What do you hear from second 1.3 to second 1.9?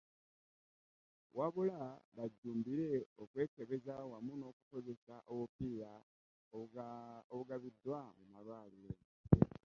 Wabula